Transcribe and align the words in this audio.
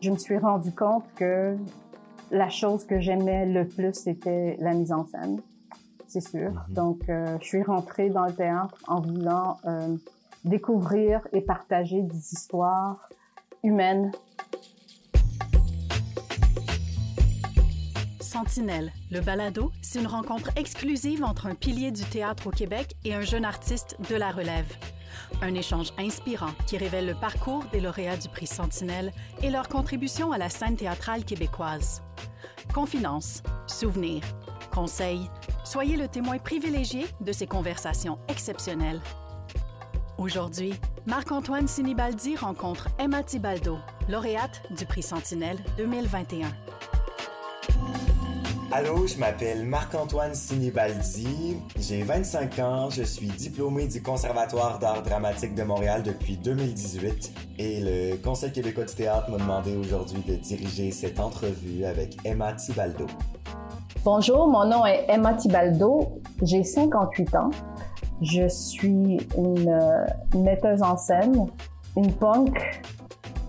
je 0.00 0.10
me 0.10 0.16
suis 0.16 0.38
rendu 0.38 0.72
compte 0.72 1.04
que 1.16 1.56
la 2.30 2.48
chose 2.48 2.84
que 2.84 3.00
j'aimais 3.00 3.46
le 3.46 3.66
plus, 3.66 3.94
c'était 3.94 4.56
la 4.60 4.72
mise 4.74 4.92
en 4.92 5.06
scène, 5.06 5.40
c'est 6.08 6.20
sûr. 6.20 6.50
Mhm. 6.50 6.74
Donc, 6.74 7.08
euh, 7.08 7.38
je 7.40 7.46
suis 7.46 7.62
rentrée 7.62 8.10
dans 8.10 8.26
le 8.26 8.32
théâtre 8.32 8.76
en 8.88 9.00
voulant 9.00 9.58
euh, 9.64 9.96
découvrir 10.44 11.26
et 11.32 11.40
partager 11.40 12.02
des 12.02 12.32
histoires 12.32 13.08
humaines. 13.62 14.12
Sentinelle, 18.20 18.92
le 19.10 19.20
balado, 19.20 19.72
c'est 19.80 19.98
une 19.98 20.06
rencontre 20.06 20.50
exclusive 20.56 21.24
entre 21.24 21.46
un 21.46 21.54
pilier 21.54 21.90
du 21.90 22.02
théâtre 22.02 22.48
au 22.48 22.50
Québec 22.50 22.94
et 23.04 23.14
un 23.14 23.22
jeune 23.22 23.46
artiste 23.46 23.96
de 24.10 24.14
la 24.14 24.30
relève. 24.30 24.66
Un 25.42 25.54
échange 25.54 25.92
inspirant 25.98 26.52
qui 26.66 26.76
révèle 26.76 27.06
le 27.06 27.14
parcours 27.14 27.64
des 27.72 27.80
lauréats 27.80 28.16
du 28.16 28.28
prix 28.28 28.46
Sentinelle 28.46 29.12
et 29.42 29.50
leur 29.50 29.68
contribution 29.68 30.32
à 30.32 30.38
la 30.38 30.48
scène 30.48 30.76
théâtrale 30.76 31.24
québécoise. 31.24 32.02
Confidences, 32.74 33.42
souvenirs, 33.66 34.22
conseils, 34.72 35.30
soyez 35.64 35.96
le 35.96 36.08
témoin 36.08 36.38
privilégié 36.38 37.06
de 37.20 37.32
ces 37.32 37.46
conversations 37.46 38.18
exceptionnelles. 38.28 39.00
Aujourd'hui, 40.18 40.74
Marc-Antoine 41.06 41.68
Sinibaldi 41.68 42.36
rencontre 42.36 42.88
Emma 42.98 43.22
Tibaldo, 43.22 43.78
lauréate 44.08 44.62
du 44.76 44.86
prix 44.86 45.02
Sentinelle 45.02 45.58
2021. 45.76 46.48
Allô, 48.78 49.06
je 49.06 49.18
m'appelle 49.18 49.64
Marc-Antoine 49.64 50.34
Sinibaldi, 50.34 51.56
j'ai 51.78 52.02
25 52.02 52.58
ans, 52.58 52.90
je 52.90 53.04
suis 53.04 53.28
diplômé 53.28 53.86
du 53.86 54.02
Conservatoire 54.02 54.78
d'art 54.78 55.02
dramatique 55.02 55.54
de 55.54 55.62
Montréal 55.62 56.02
depuis 56.02 56.36
2018 56.36 57.32
et 57.58 57.80
le 57.80 58.16
Conseil 58.18 58.52
québécois 58.52 58.84
du 58.84 58.94
théâtre 58.94 59.30
m'a 59.30 59.38
demandé 59.38 59.74
aujourd'hui 59.78 60.22
de 60.28 60.34
diriger 60.34 60.90
cette 60.90 61.20
entrevue 61.20 61.86
avec 61.86 62.18
Emma 62.22 62.52
Tibaldo. 62.52 63.06
Bonjour, 64.04 64.46
mon 64.46 64.66
nom 64.66 64.84
est 64.84 65.06
Emma 65.08 65.32
Tibaldo, 65.32 66.20
j'ai 66.42 66.62
58 66.62 67.34
ans. 67.34 67.50
Je 68.20 68.46
suis 68.46 69.16
une, 69.38 69.70
euh, 69.70 70.04
metteuse 70.38 70.82
en 70.82 70.98
scène, 70.98 71.46
une 71.96 72.12
punk 72.12 72.54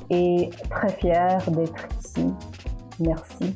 et 0.10 0.50
très 0.70 0.94
fière 0.94 1.52
d'être 1.52 1.86
ici. 2.02 2.34
Merci. 3.02 3.54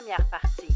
Première 0.00 0.28
partie. 0.30 0.74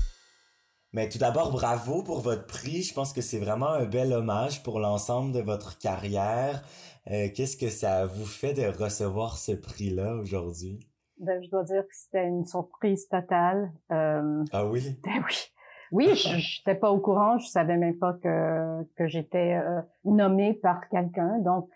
Mais 0.93 1.09
tout 1.09 1.19
d'abord, 1.19 1.51
bravo 1.51 2.03
pour 2.03 2.21
votre 2.21 2.47
prix. 2.47 2.83
Je 2.83 2.95
pense 2.95 3.13
que 3.13 3.21
c'est 3.21 3.39
vraiment 3.39 3.71
un 3.71 3.85
bel 3.85 4.13
hommage 4.13 4.63
pour 4.63 4.79
l'ensemble 4.79 5.33
de 5.33 5.41
votre 5.41 5.79
carrière. 5.79 6.63
Euh, 7.11 7.29
Qu'est-ce 7.35 7.57
que 7.57 7.69
ça 7.69 8.07
vous 8.07 8.27
fait 8.27 8.55
de 8.55 8.67
recevoir 8.67 9.37
ce 9.37 9.53
prix-là 9.53 10.15
aujourd'hui? 10.17 10.79
Ben, 11.19 11.43
je 11.43 11.51
dois 11.51 11.65
dire 11.65 11.83
que 11.83 11.95
c'était 11.95 12.27
une 12.27 12.45
surprise 12.45 13.09
totale. 13.09 13.73
Euh, 13.91 14.45
Ah 14.53 14.67
oui? 14.67 14.99
ben 15.05 15.23
oui. 15.27 15.35
Oui, 15.93 16.15
je 16.17 16.35
n'étais 16.37 16.79
pas 16.79 16.91
au 16.91 16.99
courant, 16.99 17.39
je 17.39 17.47
savais 17.47 17.77
même 17.77 17.99
pas 17.99 18.15
que, 18.15 18.83
que 18.97 19.07
j'étais 19.07 19.55
euh, 19.55 19.81
nommée 20.05 20.55
par 20.55 20.89
quelqu'un. 20.89 21.39
Donc, 21.39 21.71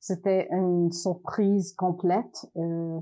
c'était 0.00 0.48
une 0.50 0.90
surprise 0.90 1.74
complète. 1.74 2.46
Euh, 2.56 3.00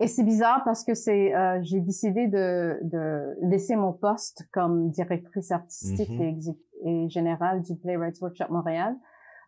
et 0.00 0.06
c'est 0.06 0.24
bizarre 0.24 0.62
parce 0.64 0.84
que 0.84 0.94
c'est 0.94 1.34
euh, 1.34 1.58
j'ai 1.62 1.80
décidé 1.80 2.26
de, 2.28 2.78
de 2.82 3.36
laisser 3.42 3.76
mon 3.76 3.92
poste 3.92 4.46
comme 4.52 4.90
directrice 4.90 5.50
artistique 5.50 6.10
Mhm. 6.10 6.54
et, 6.84 7.08
générale 7.08 7.62
du 7.62 7.74
Playwrights 7.76 8.20
Workshop 8.20 8.46
Montréal. 8.50 8.96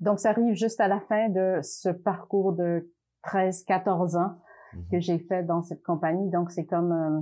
Donc, 0.01 0.19
ça 0.19 0.31
arrive 0.31 0.55
juste 0.55 0.81
à 0.81 0.89
la 0.89 1.01
fin 1.01 1.29
de 1.29 1.61
ce 1.63 1.91
parcours 1.91 2.53
de 2.55 2.91
13-14 3.25 4.17
ans 4.17 4.37
Mhm. 4.73 4.85
que 4.93 5.01
j'ai 5.01 5.19
fait 5.19 5.43
dans 5.43 5.63
cette 5.63 5.83
compagnie. 5.83 6.31
Donc, 6.31 6.51
c'est 6.51 6.65
comme, 6.65 6.93
euh, 6.93 7.21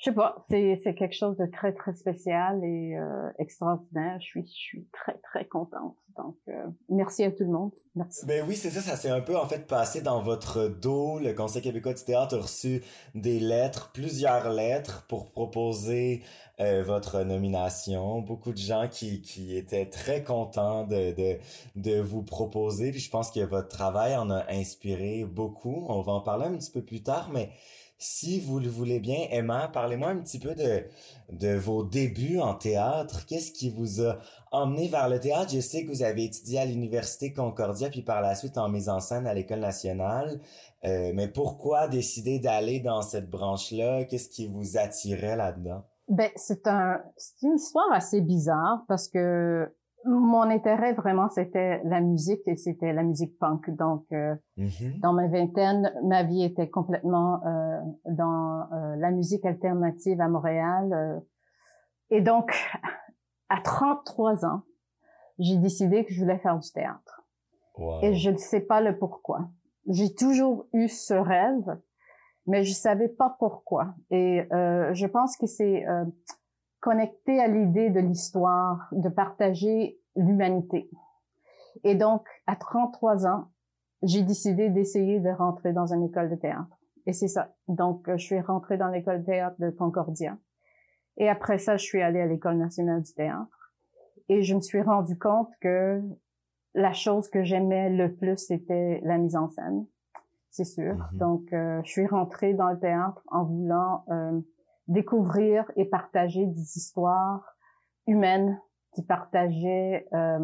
je 0.00 0.04
sais 0.06 0.14
pas, 0.14 0.46
c'est, 0.48 0.80
c'est 0.82 0.94
quelque 0.94 1.14
chose 1.14 1.36
de 1.36 1.44
très, 1.44 1.74
très 1.74 1.94
spécial 1.94 2.64
et 2.64 2.96
euh, 2.96 3.30
extraordinaire. 3.38 4.16
Je 4.18 4.24
suis, 4.24 4.46
je 4.46 4.52
suis 4.52 4.86
très, 4.92 5.18
très 5.18 5.44
contente. 5.44 5.94
Donc, 6.16 6.36
euh, 6.48 6.66
merci 6.88 7.22
à 7.22 7.30
tout 7.30 7.44
le 7.44 7.50
monde. 7.50 7.72
Merci. 7.94 8.24
Ben 8.24 8.42
oui, 8.48 8.56
c'est 8.56 8.70
ça, 8.70 8.80
ça 8.80 8.96
s'est 8.96 9.10
un 9.10 9.20
peu 9.20 9.36
en 9.36 9.46
fait 9.46 9.66
passé 9.66 10.00
dans 10.00 10.22
votre 10.22 10.68
dos. 10.68 11.18
Le 11.18 11.34
Conseil 11.34 11.60
québécois 11.60 11.92
du 11.92 12.02
théâtre 12.02 12.34
a 12.34 12.40
reçu 12.40 12.82
des 13.14 13.38
lettres, 13.40 13.90
plusieurs 13.92 14.48
lettres 14.50 15.04
pour 15.06 15.30
proposer 15.32 16.22
euh, 16.60 16.82
votre 16.82 17.22
nomination. 17.22 18.22
Beaucoup 18.22 18.52
de 18.52 18.58
gens 18.58 18.88
qui, 18.90 19.20
qui 19.20 19.54
étaient 19.54 19.86
très 19.86 20.24
contents 20.24 20.86
de, 20.86 21.12
de, 21.12 21.38
de 21.76 22.00
vous 22.00 22.22
proposer. 22.22 22.90
Puis 22.90 23.00
je 23.00 23.10
pense 23.10 23.30
que 23.30 23.40
votre 23.40 23.68
travail 23.68 24.16
en 24.16 24.30
a 24.30 24.50
inspiré 24.50 25.26
beaucoup. 25.26 25.84
On 25.90 26.00
va 26.00 26.12
en 26.12 26.22
parler 26.22 26.46
un 26.46 26.56
petit 26.56 26.70
peu 26.70 26.82
plus 26.82 27.02
tard, 27.02 27.28
mais 27.34 27.50
si 28.00 28.40
vous 28.40 28.58
le 28.58 28.68
voulez 28.68 28.98
bien, 28.98 29.26
Emma, 29.30 29.68
parlez-moi 29.68 30.08
un 30.08 30.16
petit 30.16 30.38
peu 30.38 30.54
de, 30.54 30.84
de 31.30 31.54
vos 31.54 31.84
débuts 31.84 32.40
en 32.40 32.54
théâtre. 32.54 33.26
Qu'est-ce 33.26 33.52
qui 33.52 33.68
vous 33.68 34.00
a 34.00 34.16
emmené 34.50 34.88
vers 34.88 35.08
le 35.10 35.20
théâtre? 35.20 35.52
Je 35.52 35.60
sais 35.60 35.84
que 35.84 35.90
vous 35.90 36.02
avez 36.02 36.24
étudié 36.24 36.58
à 36.60 36.64
l'Université 36.64 37.34
Concordia, 37.34 37.90
puis 37.90 38.00
par 38.00 38.22
la 38.22 38.34
suite 38.34 38.56
en 38.56 38.70
mise 38.70 38.88
en 38.88 39.00
scène 39.00 39.26
à 39.26 39.34
l'École 39.34 39.60
nationale. 39.60 40.40
Euh, 40.84 41.12
mais 41.14 41.28
pourquoi 41.28 41.88
décider 41.88 42.38
d'aller 42.38 42.80
dans 42.80 43.02
cette 43.02 43.28
branche-là? 43.28 44.04
Qu'est-ce 44.04 44.30
qui 44.30 44.46
vous 44.46 44.78
attirait 44.78 45.36
là-dedans? 45.36 45.84
Ben, 46.08 46.30
c'est 46.36 46.66
un, 46.66 47.02
c'est 47.18 47.46
une 47.46 47.56
histoire 47.56 47.92
assez 47.92 48.22
bizarre 48.22 48.82
parce 48.88 49.08
que 49.08 49.70
mon 50.04 50.42
intérêt 50.42 50.92
vraiment 50.94 51.28
c'était 51.28 51.80
la 51.84 52.00
musique 52.00 52.40
et 52.46 52.56
c'était 52.56 52.92
la 52.92 53.02
musique 53.02 53.38
punk. 53.38 53.70
Donc, 53.70 54.04
euh, 54.12 54.34
Mhm. 54.56 54.98
dans 55.00 55.12
ma 55.12 55.26
vingtaine, 55.28 55.92
ma 56.04 56.22
vie 56.22 56.42
était 56.44 56.68
complètement 56.70 57.44
euh, 57.46 57.80
dans 58.06 58.66
euh, 58.72 58.96
la 58.96 59.10
musique 59.10 59.44
alternative 59.46 60.20
à 60.20 60.28
Montréal. 60.28 60.92
euh. 60.92 61.20
et 62.10 62.20
donc, 62.22 62.52
à 63.48 63.60
33 63.62 64.44
ans, 64.44 64.62
j'ai 65.38 65.56
décidé 65.56 66.04
que 66.04 66.12
je 66.12 66.20
voulais 66.20 66.38
faire 66.38 66.58
du 66.58 66.70
théâtre. 66.70 67.22
Wow. 67.78 68.00
Et 68.02 68.14
je 68.14 68.30
ne 68.30 68.36
sais 68.36 68.60
pas 68.60 68.80
le 68.80 68.98
pourquoi. 68.98 69.48
J'ai 69.88 70.14
toujours 70.14 70.66
eu 70.74 70.88
ce 70.88 71.14
rêve, 71.14 71.78
mais 72.46 72.62
je 72.64 72.72
savais 72.74 73.08
pas 73.08 73.36
pourquoi. 73.38 73.94
Et 74.10 74.46
euh, 74.52 74.92
je 74.92 75.06
pense 75.06 75.36
que 75.38 75.46
c'est 75.46 75.86
euh, 75.88 76.04
connecté 76.80 77.40
à 77.40 77.46
l'idée 77.46 77.90
de 77.90 78.00
l'histoire, 78.00 78.88
de 78.92 79.08
partager 79.08 79.98
l'humanité. 80.16 80.90
Et 81.84 81.94
donc, 81.94 82.26
à 82.46 82.56
33 82.56 83.26
ans, 83.26 83.48
j'ai 84.02 84.22
décidé 84.22 84.70
d'essayer 84.70 85.20
de 85.20 85.30
rentrer 85.30 85.72
dans 85.72 85.92
une 85.92 86.04
école 86.04 86.30
de 86.30 86.36
théâtre. 86.36 86.78
Et 87.06 87.12
c'est 87.12 87.28
ça. 87.28 87.54
Donc, 87.68 88.08
je 88.10 88.24
suis 88.24 88.40
rentrée 88.40 88.76
dans 88.76 88.88
l'école 88.88 89.20
de 89.20 89.26
théâtre 89.26 89.56
de 89.58 89.70
Concordia. 89.70 90.36
Et 91.16 91.28
après 91.28 91.58
ça, 91.58 91.76
je 91.76 91.84
suis 91.84 92.00
allée 92.00 92.20
à 92.20 92.26
l'école 92.26 92.56
nationale 92.56 93.02
du 93.02 93.12
théâtre. 93.12 93.72
Et 94.28 94.42
je 94.42 94.54
me 94.54 94.60
suis 94.60 94.80
rendu 94.80 95.18
compte 95.18 95.50
que 95.60 96.02
la 96.74 96.92
chose 96.92 97.28
que 97.28 97.42
j'aimais 97.42 97.90
le 97.90 98.14
plus, 98.14 98.38
c'était 98.38 99.00
la 99.04 99.18
mise 99.18 99.36
en 99.36 99.50
scène, 99.50 99.86
c'est 100.50 100.64
sûr. 100.64 100.94
Mhm. 100.94 101.18
Donc, 101.18 101.52
euh, 101.52 101.80
je 101.84 101.90
suis 101.90 102.06
rentrée 102.06 102.54
dans 102.54 102.70
le 102.70 102.78
théâtre 102.78 103.22
en 103.28 103.44
voulant 103.44 104.04
euh, 104.10 104.40
découvrir 104.90 105.70
et 105.76 105.84
partager 105.86 106.44
des 106.46 106.76
histoires 106.76 107.56
humaines 108.06 108.60
qui 108.94 109.02
partageaient 109.02 110.06
euh, 110.12 110.38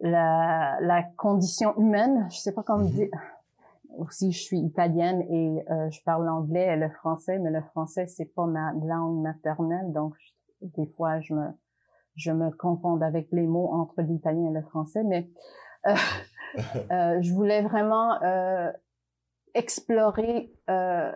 la, 0.00 0.78
la 0.80 1.02
condition 1.16 1.76
humaine. 1.78 2.28
Je 2.30 2.38
sais 2.38 2.52
pas 2.52 2.62
comment 2.62 2.84
Mhm. 2.84 2.90
dire. 2.90 3.08
Aussi, 3.98 4.30
je 4.32 4.40
suis 4.40 4.58
italienne 4.60 5.20
et 5.22 5.64
euh, 5.70 5.90
je 5.90 6.00
parle 6.04 6.24
l'anglais 6.24 6.74
et 6.74 6.76
le 6.76 6.88
français, 6.90 7.38
mais 7.38 7.50
le 7.50 7.60
français 7.62 8.06
c'est 8.06 8.32
pas 8.34 8.46
ma 8.46 8.72
langue 8.72 9.20
maternelle, 9.20 9.92
donc 9.92 10.14
je- 10.18 10.66
des 10.68 10.86
fois 10.96 11.18
je 11.20 11.34
me 11.34 11.48
je 12.14 12.30
me 12.30 12.50
confonds 12.50 13.00
avec 13.00 13.28
les 13.32 13.46
mots 13.48 13.68
entre 13.72 14.00
l'italien 14.02 14.50
et 14.50 14.52
le 14.54 14.62
français, 14.62 15.02
mais 15.02 15.28
euh, 15.86 15.94
euh, 16.92 17.20
je 17.20 17.32
voulais 17.34 17.62
vraiment 17.62 18.22
euh, 18.22 18.70
explorer 19.54 20.52
euh, 20.70 21.12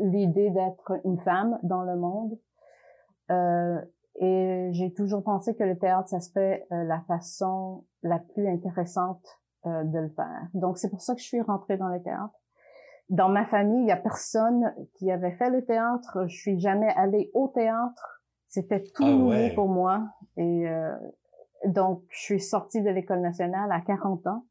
l'idée 0.00 0.50
d'être 0.50 1.00
une 1.04 1.18
femme 1.20 1.58
dans 1.62 1.82
le 1.82 1.96
monde. 1.96 2.38
Euh, 3.30 3.80
et 4.16 4.68
j'ai 4.72 4.92
toujours 4.92 5.24
pensé 5.24 5.56
que 5.56 5.64
le 5.64 5.76
théâtre, 5.76 6.08
ça 6.08 6.20
serait 6.20 6.66
euh, 6.72 6.84
la 6.84 7.00
façon 7.02 7.84
la 8.02 8.18
plus 8.18 8.46
intéressante 8.46 9.24
euh, 9.66 9.82
de 9.82 9.98
le 9.98 10.08
faire. 10.10 10.48
Donc, 10.54 10.78
c'est 10.78 10.90
pour 10.90 11.00
ça 11.00 11.14
que 11.14 11.20
je 11.20 11.26
suis 11.26 11.40
rentrée 11.40 11.76
dans 11.76 11.88
le 11.88 12.02
théâtre. 12.02 12.34
Dans 13.08 13.28
ma 13.28 13.44
famille, 13.44 13.82
il 13.82 13.88
y 13.88 13.92
a 13.92 13.96
personne 13.96 14.74
qui 14.94 15.10
avait 15.10 15.32
fait 15.32 15.50
le 15.50 15.64
théâtre. 15.64 16.26
Je 16.26 16.36
suis 16.36 16.60
jamais 16.60 16.92
allée 16.96 17.30
au 17.34 17.48
théâtre. 17.48 18.22
C'était 18.48 18.82
tout 18.82 19.02
Ah 19.04 19.10
nouveau 19.10 19.30
ouais. 19.30 19.54
pour 19.54 19.68
moi. 19.68 20.04
Et 20.36 20.68
euh, 20.68 20.94
donc, 21.66 22.02
je 22.10 22.20
suis 22.20 22.40
sortie 22.40 22.82
de 22.82 22.90
l'école 22.90 23.20
nationale 23.20 23.70
à 23.72 23.80
40 23.80 24.26
ans. 24.26 24.44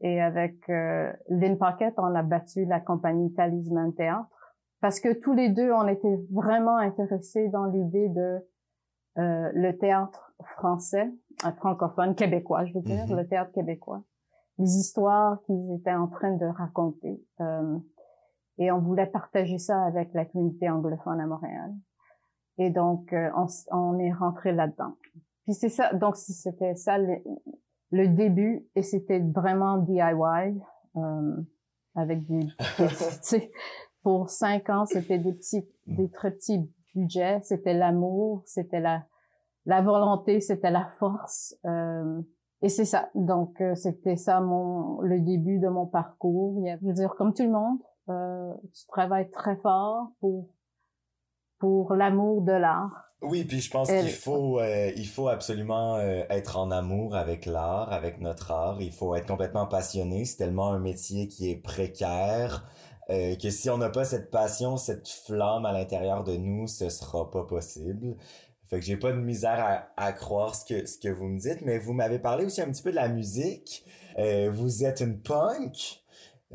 Et 0.00 0.20
avec 0.20 0.68
euh, 0.68 1.12
Lynn 1.28 1.58
Pocket, 1.58 1.94
on 1.98 2.14
a 2.14 2.22
battu 2.22 2.64
la 2.64 2.80
compagnie 2.80 3.32
Talisman 3.32 3.94
Théâtre 3.94 4.28
parce 4.82 5.00
que 5.00 5.12
tous 5.14 5.32
les 5.32 5.48
deux, 5.48 5.72
on 5.72 5.86
était 5.88 6.20
vraiment 6.30 6.76
intéressés 6.76 7.48
dans 7.48 7.66
l'idée 7.66 8.08
de 8.08 8.44
euh, 9.18 9.50
le 9.54 9.78
théâtre 9.78 10.34
français, 10.56 11.10
euh, 11.46 11.52
francophone, 11.52 12.14
québécois, 12.14 12.64
je 12.66 12.74
veux 12.74 12.80
dire, 12.80 13.06
Mhm. 13.06 13.16
le 13.16 13.26
théâtre 13.26 13.52
québécois. 13.52 14.02
les 14.58 14.76
histoires 14.76 15.40
qu'ils 15.44 15.74
étaient 15.76 15.94
en 15.94 16.08
train 16.08 16.36
de 16.36 16.44
raconter. 16.44 17.18
Euh, 17.40 17.78
et 18.58 18.70
on 18.70 18.80
voulait 18.80 19.06
partager 19.06 19.56
ça 19.58 19.82
avec 19.84 20.12
la 20.12 20.26
communauté 20.26 20.68
anglophone 20.68 21.20
à 21.20 21.26
Montréal. 21.26 21.72
Et 22.58 22.68
donc, 22.68 23.12
euh, 23.14 23.30
on, 23.34 23.46
on, 23.70 23.98
est 23.98 24.12
rentré 24.12 24.52
là-dedans. 24.52 24.94
Puis 25.44 25.54
c'est 25.54 25.70
ça, 25.70 25.94
donc 25.94 26.16
c'était 26.16 26.74
ça 26.74 26.98
le, 26.98 27.16
le, 27.92 28.08
début, 28.08 28.68
et 28.76 28.82
c'était 28.82 29.20
vraiment 29.20 29.78
DIY, 29.78 30.60
euh, 30.96 31.36
avec 31.94 32.26
des, 32.26 32.46
pour 34.02 34.30
cinq 34.30 34.68
ans, 34.70 34.84
c'était 34.86 35.18
des 35.18 35.32
petits, 35.32 35.66
des 35.86 36.10
très 36.10 36.30
petits 36.32 36.68
budgets, 36.94 37.40
c'était 37.42 37.74
l'amour, 37.74 38.42
c'était 38.46 38.80
la, 38.80 39.04
la 39.66 39.80
volonté, 39.80 40.40
c'était 40.40 40.70
la 40.70 40.86
force. 40.98 41.56
Euh, 41.64 42.20
et 42.62 42.68
c'est 42.68 42.84
ça. 42.84 43.08
Donc, 43.14 43.60
euh, 43.60 43.74
c'était 43.74 44.16
ça 44.16 44.40
mon 44.40 45.00
le 45.00 45.20
début 45.20 45.58
de 45.58 45.68
mon 45.68 45.86
parcours. 45.86 46.60
Il 46.60 46.66
y 46.66 46.70
a, 46.70 46.78
je 46.80 46.86
veux 46.86 46.92
dire, 46.92 47.14
comme 47.16 47.34
tout 47.34 47.42
le 47.42 47.50
monde, 47.50 47.78
euh, 48.08 48.52
tu 48.74 48.86
travailles 48.86 49.30
très 49.30 49.56
fort 49.56 50.08
pour 50.20 50.48
pour 51.58 51.94
l'amour 51.94 52.42
de 52.42 52.52
l'art. 52.52 53.04
Oui, 53.22 53.44
puis 53.44 53.60
je 53.60 53.70
pense 53.70 53.88
qu'il 53.88 54.08
faut 54.10 54.58
euh, 54.58 54.90
il 54.96 55.06
faut 55.06 55.28
absolument 55.28 55.94
euh, 55.94 56.24
être 56.28 56.58
en 56.58 56.72
amour 56.72 57.14
avec 57.14 57.46
l'art, 57.46 57.92
avec 57.92 58.20
notre 58.20 58.50
art. 58.50 58.80
Il 58.80 58.90
faut 58.90 59.14
être 59.14 59.28
complètement 59.28 59.66
passionné. 59.66 60.24
C'est 60.24 60.38
tellement 60.38 60.72
un 60.72 60.80
métier 60.80 61.28
qui 61.28 61.50
est 61.50 61.56
précaire. 61.56 62.66
Que 63.40 63.50
si 63.50 63.70
on 63.70 63.78
n'a 63.78 63.90
pas 63.90 64.04
cette 64.04 64.30
passion, 64.30 64.76
cette 64.76 65.08
flamme 65.08 65.66
à 65.66 65.72
l'intérieur 65.72 66.24
de 66.24 66.36
nous, 66.36 66.66
ce 66.66 66.88
sera 66.88 67.30
pas 67.30 67.44
possible. 67.44 68.16
Fait 68.68 68.80
que 68.80 68.86
j'ai 68.86 68.96
pas 68.96 69.12
de 69.12 69.18
misère 69.18 69.60
à, 69.60 70.02
à, 70.02 70.12
croire 70.12 70.54
ce 70.54 70.64
que, 70.64 70.86
ce 70.86 70.96
que 70.96 71.08
vous 71.08 71.26
me 71.26 71.38
dites, 71.38 71.60
mais 71.62 71.78
vous 71.78 71.92
m'avez 71.92 72.18
parlé 72.18 72.46
aussi 72.46 72.62
un 72.62 72.70
petit 72.70 72.82
peu 72.82 72.90
de 72.90 72.96
la 72.96 73.08
musique. 73.08 73.84
Euh, 74.18 74.50
vous 74.50 74.84
êtes 74.84 75.00
une 75.00 75.20
punk. 75.20 76.02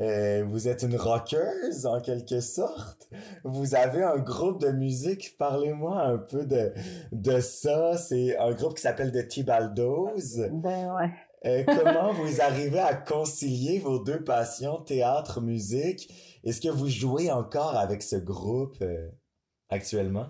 Euh, 0.00 0.44
vous 0.46 0.68
êtes 0.68 0.82
une 0.82 0.96
rockeuse 0.96 1.86
en 1.86 2.00
quelque 2.00 2.40
sorte. 2.40 3.08
Vous 3.42 3.74
avez 3.74 4.02
un 4.02 4.18
groupe 4.18 4.60
de 4.60 4.70
musique. 4.70 5.36
Parlez-moi 5.38 6.00
un 6.00 6.18
peu 6.18 6.44
de, 6.44 6.72
de 7.10 7.40
ça. 7.40 7.96
C'est 7.96 8.36
un 8.38 8.52
groupe 8.52 8.74
qui 8.74 8.82
s'appelle 8.82 9.10
The 9.10 9.26
Tibaldos. 9.26 10.48
Ben 10.52 10.94
ouais. 10.94 11.10
Euh, 11.44 11.62
comment 11.66 12.12
vous 12.12 12.40
arrivez 12.40 12.80
à 12.80 12.94
concilier 12.94 13.78
vos 13.78 13.98
deux 13.98 14.22
passions, 14.24 14.78
théâtre, 14.78 15.40
musique? 15.40 16.12
Est-ce 16.44 16.60
que 16.60 16.68
vous 16.68 16.88
jouez 16.88 17.30
encore 17.30 17.76
avec 17.76 18.02
ce 18.02 18.16
groupe 18.16 18.76
euh, 18.82 19.08
actuellement? 19.68 20.26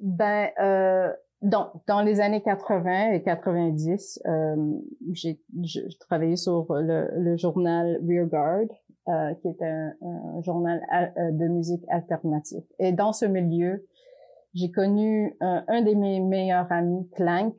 Ben, 0.00 0.50
euh, 0.60 1.12
dans, 1.42 1.72
dans 1.86 2.02
les 2.02 2.20
années 2.20 2.42
80 2.42 3.12
et 3.12 3.22
90, 3.22 4.22
euh, 4.26 4.56
j'ai 5.12 5.38
travaillé 6.00 6.36
sur 6.36 6.66
le, 6.74 7.08
le 7.18 7.36
journal 7.36 8.00
Rearguard, 8.06 8.66
euh, 9.08 9.34
qui 9.34 9.48
est 9.48 9.62
un, 9.62 9.92
un 10.02 10.42
journal 10.42 10.80
de 11.32 11.48
musique 11.48 11.84
alternative. 11.88 12.62
Et 12.78 12.92
dans 12.92 13.12
ce 13.12 13.26
milieu, 13.26 13.86
j'ai 14.54 14.70
connu 14.70 15.34
un, 15.40 15.64
un, 15.68 15.82
de 15.82 15.94
mes 15.94 16.20
meilleurs 16.20 16.70
amis, 16.70 17.08
Clank, 17.16 17.54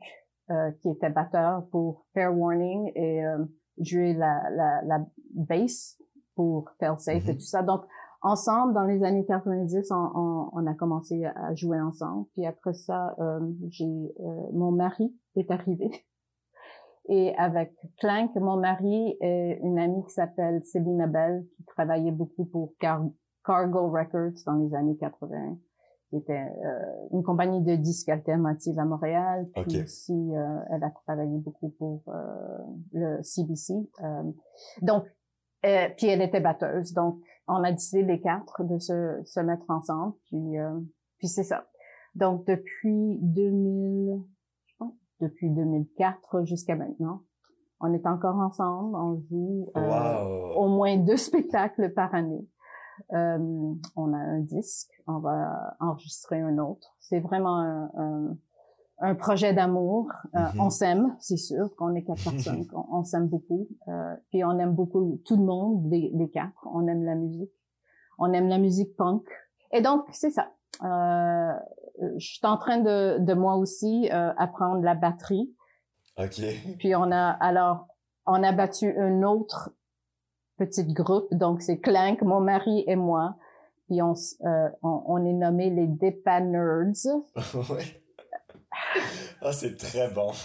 euh, 0.50 0.70
qui 0.82 0.90
était 0.90 1.10
batteur 1.10 1.66
pour 1.70 2.04
Fair 2.12 2.36
Warning 2.36 2.92
et 2.94 3.24
euh, 3.24 3.44
jouait 3.78 4.12
la, 4.12 4.50
la, 4.50 4.82
la 4.82 5.06
bass 5.34 6.00
pour 6.34 6.70
Fail 6.78 6.98
Safe 6.98 7.28
et 7.28 7.32
mm-hmm. 7.32 7.34
tout 7.36 7.40
ça. 7.40 7.62
Donc, 7.62 7.84
ensemble, 8.24 8.74
dans 8.74 8.84
les 8.84 9.04
années 9.04 9.24
90, 9.24 9.90
on, 9.90 9.94
on, 9.94 10.50
on, 10.52 10.66
a 10.66 10.74
commencé 10.74 11.24
à 11.24 11.54
jouer 11.54 11.80
ensemble. 11.80 12.26
Puis 12.32 12.46
après 12.46 12.74
ça, 12.74 13.14
euh, 13.18 13.40
j'ai 13.70 13.84
euh, 14.20 14.50
mon 14.52 14.72
mari 14.72 15.14
est 15.36 15.50
arrivé. 15.50 15.90
Et 17.08 17.34
avec 17.36 17.74
Clank, 17.98 18.34
mon 18.36 18.56
mari 18.56 19.16
est 19.20 19.60
une 19.62 19.78
amie 19.78 20.02
qui 20.04 20.12
s'appelle 20.12 20.64
Céline 20.64 21.02
Abel, 21.02 21.46
qui 21.56 21.64
travaillait 21.66 22.12
beaucoup 22.12 22.46
pour 22.46 22.72
Cargo 22.78 23.90
Records 23.90 24.42
dans 24.46 24.54
les 24.54 24.74
années 24.74 24.96
80 24.96 25.58
qui 26.14 26.20
était 26.20 26.46
euh, 26.64 27.08
une 27.12 27.24
compagnie 27.24 27.62
de 27.62 27.74
disques 27.74 28.08
alternatifs 28.08 28.78
à 28.78 28.84
Montréal. 28.84 29.48
Puis 29.66 29.82
aussi, 29.82 30.12
euh, 30.12 30.58
elle 30.70 30.84
a 30.84 30.90
travaillé 30.90 31.38
beaucoup 31.38 31.70
pour 31.78 32.02
euh, 32.08 32.12
le 32.92 33.22
CBC. 33.22 33.74
donc, 34.82 35.04
puis 35.62 36.06
elle 36.08 36.22
était 36.22 36.40
batteuse. 36.40 36.92
Donc, 36.92 37.18
on 37.48 37.62
a 37.62 37.72
décidé 37.72 38.02
les 38.02 38.20
quatre 38.20 38.64
de 38.64 38.78
se, 38.78 39.20
se 39.24 39.40
mettre 39.40 39.68
ensemble. 39.68 40.14
Puis, 40.26 40.58
euh, 40.58 40.80
puis 41.18 41.28
c'est 41.28 41.44
ça. 41.44 41.66
Donc 42.14 42.46
depuis 42.46 43.18
2000, 43.20 44.22
je 44.66 44.74
pense, 44.78 44.94
depuis 45.20 45.50
2004 45.50 46.44
jusqu'à 46.44 46.76
maintenant, 46.76 47.22
on 47.80 47.92
est 47.92 48.06
encore 48.06 48.36
ensemble. 48.36 48.96
On 48.96 49.20
joue 49.28 49.70
euh, 49.76 50.54
au 50.54 50.68
moins 50.68 50.96
deux 50.96 51.16
spectacles 51.16 51.92
par 51.92 52.14
année. 52.14 52.46
Euh, 53.12 53.74
on 53.96 54.12
a 54.12 54.18
un 54.18 54.40
disque, 54.40 54.90
on 55.06 55.18
va 55.18 55.76
enregistrer 55.80 56.40
un 56.40 56.58
autre. 56.58 56.94
C'est 57.00 57.20
vraiment 57.20 57.58
un, 57.58 57.90
un, 57.96 58.36
un 59.00 59.14
projet 59.14 59.52
d'amour. 59.52 60.08
Euh, 60.34 60.38
mm-hmm. 60.38 60.60
On 60.60 60.70
s'aime, 60.70 61.16
c'est 61.20 61.36
sûr 61.36 61.74
qu'on 61.76 61.94
est 61.94 62.04
quatre 62.04 62.22
personnes, 62.30 62.66
on, 62.72 62.98
on 62.98 63.04
s'aime 63.04 63.28
beaucoup. 63.28 63.68
Euh, 63.88 64.14
puis 64.30 64.44
on 64.44 64.58
aime 64.58 64.74
beaucoup 64.74 65.20
tout 65.24 65.36
le 65.36 65.44
monde, 65.44 65.90
les, 65.90 66.10
les, 66.14 66.30
quatre. 66.30 66.66
On 66.72 66.86
aime 66.86 67.04
la 67.04 67.14
musique. 67.14 67.52
On 68.18 68.32
aime 68.32 68.48
la 68.48 68.58
musique 68.58 68.96
punk. 68.96 69.26
Et 69.72 69.80
donc, 69.82 70.04
c'est 70.12 70.30
ça. 70.30 70.50
Euh, 70.82 71.52
je 72.18 72.26
suis 72.26 72.46
en 72.46 72.56
train 72.56 72.78
de, 72.78 73.18
de 73.18 73.34
moi 73.34 73.56
aussi 73.56 74.08
euh, 74.12 74.32
apprendre 74.36 74.82
la 74.82 74.94
batterie. 74.94 75.54
OK. 76.18 76.40
Puis 76.78 76.94
on 76.94 77.10
a, 77.10 77.30
alors, 77.30 77.88
on 78.26 78.42
a 78.42 78.52
battu 78.52 78.96
un 78.98 79.22
autre 79.22 79.70
petit 80.58 80.84
groupe. 80.84 81.32
Donc, 81.32 81.62
c'est 81.62 81.78
Clank, 81.78 82.22
mon 82.22 82.40
mari 82.40 82.84
et 82.86 82.96
moi. 82.96 83.36
Puis 83.86 84.00
on, 84.02 84.14
euh, 84.44 84.68
on, 84.82 85.02
on 85.06 85.24
est 85.24 85.32
nommé 85.32 85.70
les 85.70 85.86
Depa 85.86 86.40
Nerds. 86.40 87.06
ouais. 87.70 88.02
Ah, 89.42 89.52
c'est 89.52 89.76
très 89.76 90.10
bon. 90.10 90.30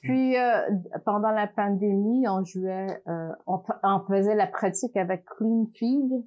Puis 0.00 0.38
euh, 0.38 0.60
pendant 1.04 1.30
la 1.30 1.46
pandémie, 1.46 2.26
on 2.28 2.44
jouait, 2.44 3.02
euh, 3.08 3.30
on, 3.46 3.62
on, 3.82 4.00
faisait 4.08 4.34
la 4.34 4.46
pratique 4.46 4.96
avec 4.96 5.24
Cleanfield. 5.26 6.24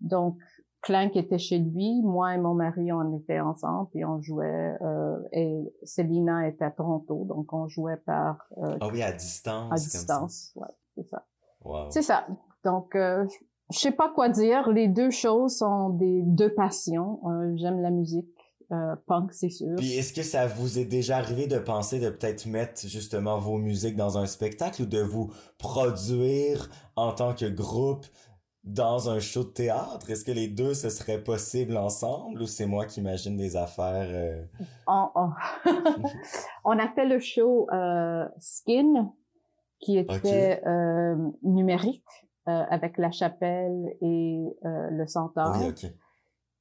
Donc 0.00 0.38
Clank 0.82 1.16
était 1.16 1.38
chez 1.38 1.58
lui, 1.58 2.02
moi 2.02 2.34
et 2.34 2.38
mon 2.38 2.54
mari, 2.54 2.92
on 2.92 3.18
était 3.18 3.40
ensemble, 3.40 3.90
puis 3.90 4.04
on 4.04 4.20
jouait. 4.22 4.76
Euh, 4.80 5.18
et 5.32 5.74
Célina 5.82 6.46
était 6.46 6.64
à 6.64 6.70
Toronto, 6.70 7.24
donc 7.24 7.52
on 7.52 7.68
jouait 7.68 7.96
par. 7.96 8.46
Euh, 8.58 8.78
ah 8.80 8.88
oui, 8.88 9.02
à 9.02 9.12
distance. 9.12 9.72
À 9.72 9.74
distance, 9.74 10.52
ouais. 10.54 10.68
Wow. 11.68 11.90
C'est 11.90 12.02
ça. 12.02 12.26
Donc 12.64 12.96
euh, 12.96 13.24
je 13.70 13.78
sais 13.78 13.92
pas 13.92 14.08
quoi 14.08 14.28
dire. 14.28 14.68
Les 14.70 14.88
deux 14.88 15.10
choses 15.10 15.58
sont 15.58 15.90
des 15.90 16.22
deux 16.24 16.52
passions. 16.54 17.20
J'aime 17.56 17.80
la 17.80 17.90
musique 17.90 18.26
euh, 18.70 18.96
punk, 19.06 19.32
c'est 19.32 19.48
sûr. 19.48 19.76
Puis 19.76 19.94
est-ce 19.94 20.12
que 20.12 20.22
ça 20.22 20.46
vous 20.46 20.78
est 20.78 20.84
déjà 20.84 21.16
arrivé 21.16 21.46
de 21.46 21.58
penser 21.58 22.00
de 22.00 22.10
peut-être 22.10 22.44
mettre 22.46 22.86
justement 22.86 23.38
vos 23.38 23.56
musiques 23.56 23.96
dans 23.96 24.18
un 24.18 24.26
spectacle 24.26 24.82
ou 24.82 24.86
de 24.86 25.00
vous 25.00 25.32
produire 25.56 26.68
en 26.94 27.12
tant 27.12 27.32
que 27.32 27.46
groupe 27.46 28.04
dans 28.64 29.08
un 29.08 29.20
show 29.20 29.44
de 29.44 29.48
théâtre? 29.48 30.10
Est-ce 30.10 30.22
que 30.22 30.32
les 30.32 30.48
deux, 30.48 30.74
ce 30.74 30.90
serait 30.90 31.22
possible 31.22 31.78
ensemble 31.78 32.42
ou 32.42 32.46
c'est 32.46 32.66
moi 32.66 32.84
qui 32.84 33.00
imagine 33.00 33.38
des 33.38 33.56
affaires? 33.56 34.08
Euh... 34.10 34.44
On, 34.86 35.08
on... 35.14 35.30
on, 36.64 36.78
a 36.78 36.88
fait 36.88 37.06
le 37.06 37.20
show 37.20 37.66
euh, 37.72 38.26
Skin 38.38 39.14
qui 39.80 39.98
était 39.98 40.60
okay. 40.60 40.66
euh, 40.66 41.16
numérique 41.42 42.04
euh, 42.48 42.64
avec 42.70 42.98
la 42.98 43.10
chapelle 43.10 43.96
et 44.00 44.46
euh, 44.64 44.90
le 44.90 45.06
centaure. 45.06 45.56
Oui, 45.60 45.68
ok. 45.68 45.92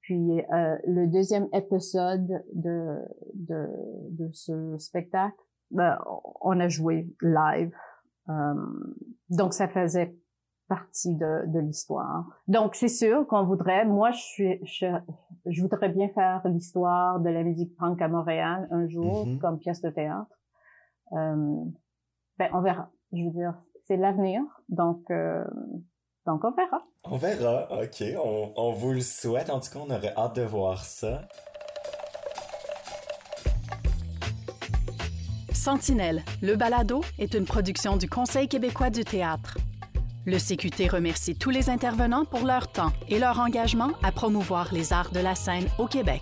Puis 0.02 0.42
euh, 0.42 0.78
le 0.86 1.08
deuxième 1.08 1.48
épisode 1.54 2.44
de, 2.54 2.98
de, 3.34 3.68
de 4.12 4.30
ce 4.32 4.78
spectacle, 4.78 5.36
ben, 5.72 5.98
on 6.42 6.60
a 6.60 6.70
joué 6.70 7.10
live. 7.22 7.74
Euh, 8.30 8.54
donc 9.30 9.54
ça 9.54 9.68
faisait 9.68 10.16
partie 10.70 11.16
de, 11.16 11.46
de 11.48 11.60
l'histoire. 11.60 12.26
Donc 12.48 12.76
c'est 12.76 12.88
sûr 12.90 13.26
qu'on 13.28 13.46
voudrait, 13.46 13.86
moi 13.86 14.12
je 14.12 14.22
suis, 14.22 14.60
je, 14.66 14.86
je 15.46 15.62
voudrais 15.62 15.90
bien 15.90 16.10
faire 16.10 16.42
l'histoire 16.46 17.20
de 17.20 17.30
la 17.30 17.44
musique 17.44 17.76
punk 17.78 18.02
à 18.02 18.08
Montréal 18.08 18.68
un 18.72 18.88
jour 18.88 19.26
mm 19.26 19.30
-hmm. 19.30 19.40
comme 19.40 19.58
pièce 19.60 19.82
de 19.82 19.90
théâtre. 19.90 20.36
Euh, 21.14 21.64
ben 22.38 22.50
on 22.54 22.62
verra. 22.62 22.90
Je 23.14 23.24
veux 23.24 23.32
dire, 23.32 23.54
c'est 23.88 23.98
l'avenir. 23.98 24.42
Donc 24.70 25.04
euh, 25.10 25.44
donc, 26.28 26.44
on 26.44 26.52
verra. 26.52 26.84
On 27.06 27.16
verra, 27.16 27.70
OK. 27.82 28.04
On, 28.22 28.52
on, 28.58 28.72
vous 28.74 28.92
le 28.92 29.00
souhaite. 29.00 29.50
En 29.50 29.62
tout 29.62 29.72
cas, 29.72 29.80
on 29.80 29.90
aurait 29.90 30.14
hâte 30.18 30.36
de 30.36 30.42
voir 30.42 30.84
ça. 30.84 31.22
Sentinelle, 35.54 36.24
le 36.42 36.56
balado, 36.56 37.02
est 37.18 37.34
une 37.34 37.46
production 37.46 37.96
du 37.96 38.10
Conseil 38.10 38.50
québécois 38.50 38.90
du 38.90 39.06
théâtre. 39.06 39.58
Le 40.26 40.38
CQT 40.38 40.90
remercie 40.90 41.38
tous 41.38 41.50
les 41.50 41.70
intervenants 41.70 42.26
pour 42.26 42.46
leur 42.46 42.70
temps 42.70 42.92
et 43.08 43.20
leur 43.20 43.40
engagement 43.40 43.92
à 44.04 44.12
promouvoir 44.12 44.74
les 44.74 44.92
arts 44.92 45.12
de 45.12 45.22
la 45.22 45.36
scène 45.36 45.68
au 45.80 45.88
Québec. 45.88 46.22